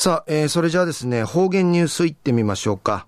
[0.00, 3.06] さあ、えー、それじゃあですね、方言ニュースいってみましょうか。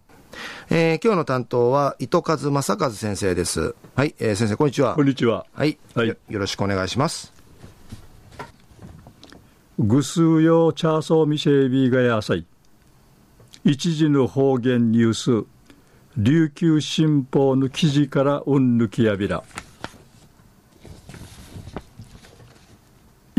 [0.69, 3.75] えー、今日の担当は糸数正和先生です。
[3.95, 4.95] はい、えー、先生こんにちは。
[4.95, 5.47] こんにちは。
[5.55, 7.33] はい、はいよ、よろしくお願いします。
[9.79, 12.45] ぐすうよチャーソーミシェービーがやさい。
[13.65, 15.47] 一時の方言ニュース、
[16.19, 19.43] 琉球新報の記事からうんぬきやびら。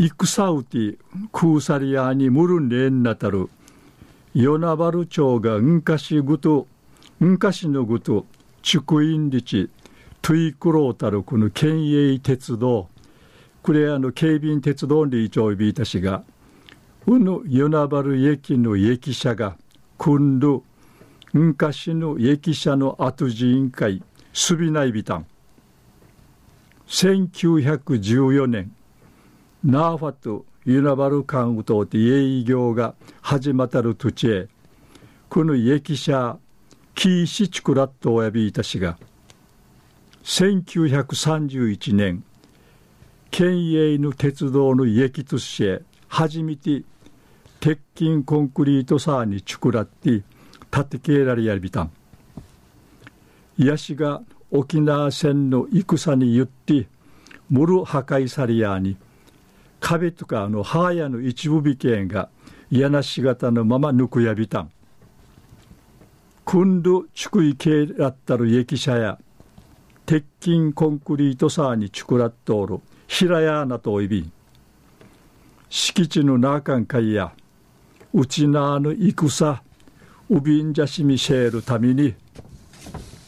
[0.06, 0.98] 戦うて
[1.32, 3.48] 空サリアにむるんれんなたる。
[4.34, 6.66] 与那原町がうんかしぐと
[7.20, 8.26] うんかしのぐと
[8.62, 9.70] 竹院立
[10.22, 12.88] トゥイクロータルこの県営鉄道
[13.62, 16.24] これあの警備員鉄道に一応ビータしが
[17.06, 19.56] うぬ与那原駅の駅舎が
[19.98, 20.62] 組んる
[21.32, 25.26] うんかしの駅舎の後事委員会すびないびたん。
[26.88, 28.72] 1914年
[29.64, 34.48] ナーファトユナバルカンウトーテ営業が始まったる土地へ
[35.30, 36.36] この駅舎
[36.94, 38.98] キーシチクラットおやびいたしが
[40.22, 42.22] 1931年
[43.30, 46.82] 県営の鉄道の駅として初めて
[47.58, 50.22] 鉄筋コンクリートサーにチクラって
[50.70, 51.90] 建てけられやびたん。
[53.56, 56.86] ヤシが沖縄戦の戦に言って
[57.48, 58.98] ムル破壊されやに
[59.84, 62.30] 壁とかあの母屋の一部美形が
[62.70, 64.70] 嫌なし型のまま抜くやびたん。
[66.46, 69.18] くるちくい系だったる駅舎や
[70.06, 74.32] 鉄筋コンクリートサーにちくらっとおる平屋なとおいびん。
[75.68, 77.34] 敷地の中んかいや
[78.14, 79.60] うちなの戦
[80.30, 82.14] うびんじゃしみしえるために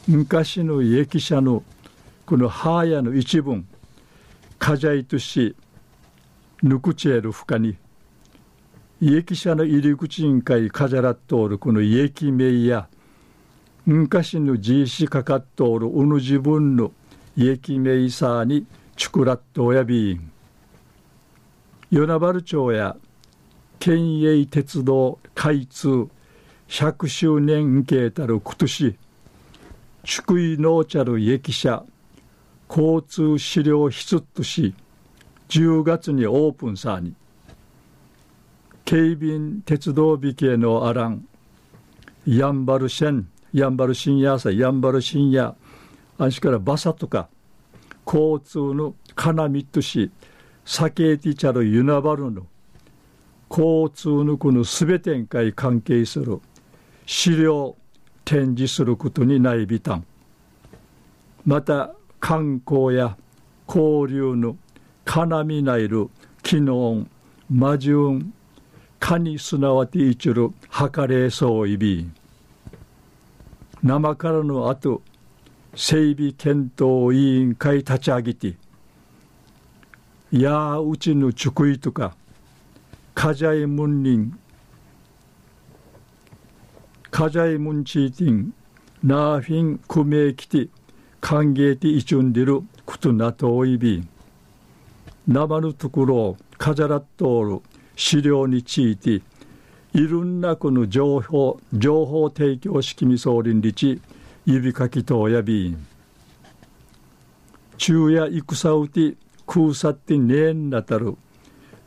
[0.08, 1.62] 昔の駅舎の
[2.24, 3.68] この母屋の一文
[4.58, 5.54] かじゃいとし
[6.62, 7.76] ぬくちえるふかに
[9.00, 12.88] 家記者の入り口委員会かじゃらっとおるこの家記名や
[13.84, 16.92] 昔のじいしかかっとおるうぬ自分の
[17.36, 18.66] 家記名さに
[18.96, 20.30] ちくらっとおやびん
[21.90, 22.96] 与那原町や
[23.78, 26.08] 県営鉄道開通
[26.68, 28.96] 100周年けたるくとし
[30.04, 31.84] 祝意のちゃる駅舎
[32.68, 34.74] 交通資料筆とし
[35.48, 37.14] 10月にオープンさに
[38.84, 41.26] 警備鉄道美系のアラン
[42.26, 45.54] ヤンバルシェンヤンバル深夜さヤンバル深夜
[46.18, 47.28] あしからバサとか
[48.06, 50.10] 交通のカナミットし
[50.64, 52.46] サケーティチャルユナバルの
[53.48, 56.40] 交通のこのすべてんかい関係する
[57.06, 57.76] 資料
[58.24, 60.04] 展示することにないびたん。
[61.44, 63.16] また観光や
[63.68, 64.56] 交流の
[65.06, 66.10] カナミナイル、
[66.42, 67.10] キノン、
[67.48, 68.34] マジュン、
[68.98, 72.10] カニすなわていちる、はかれそういび。
[73.84, 75.00] 生からの後、
[75.76, 78.56] 整備検討委員会立ち上げて、
[80.32, 82.16] やうちのちくいとか、
[83.14, 84.38] カジャイムンリン、
[87.12, 88.52] カジャイムンチーティン、
[89.04, 90.68] ナーフィンクメイキティ、
[91.20, 94.15] 歓迎ティイチュンディル、クトナトイビン。
[95.26, 97.60] 生のところを飾らっとおる
[97.96, 99.22] 資料について
[99.92, 104.00] いろんなこの情報情報提供式み総林立
[104.44, 105.86] 指かきとやびん
[107.78, 109.14] 昼夜戦うて
[109.46, 111.16] 空さってねえんなたる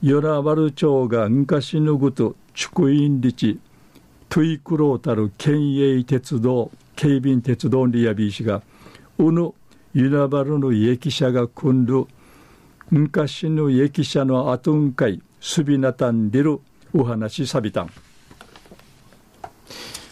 [0.01, 3.59] 与那原町が昔のぐと竹院立
[4.27, 8.61] トゥイクロータル県営鉄道警備鉄道にやびいしが
[9.17, 9.53] うぬ
[9.93, 12.05] 与那原の駅舎が組んる
[12.91, 16.59] 昔の駅舎の後んかいすびなたんでる
[16.93, 17.91] お話さびたん。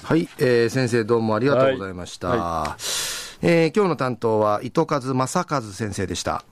[0.04, 2.40] はい、えー、先生どうもありがとうございました、はい。
[2.40, 2.82] はい、
[3.42, 6.46] えー、今日の担当は糸数正和先生でした